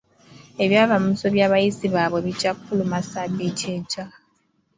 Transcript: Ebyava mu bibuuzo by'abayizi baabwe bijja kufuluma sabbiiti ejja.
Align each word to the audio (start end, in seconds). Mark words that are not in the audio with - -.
Ebyava 0.63 0.95
mu 1.03 1.07
bibuuzo 1.09 1.27
by'abayizi 1.35 1.85
baabwe 1.93 2.19
bijja 2.25 2.49
kufuluma 2.57 2.97
sabbiiti 3.11 3.65
ejja. 3.75 4.03